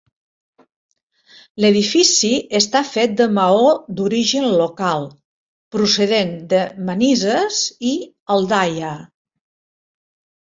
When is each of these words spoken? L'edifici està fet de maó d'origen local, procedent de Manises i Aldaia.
L'edifici 1.63 2.29
està 2.59 2.79
fet 2.93 3.11
de 3.19 3.27
maó 3.35 3.67
d'origen 3.99 4.47
local, 4.61 5.05
procedent 5.77 6.33
de 6.55 6.61
Manises 6.87 7.59
i 7.91 7.95
Aldaia. 8.37 8.93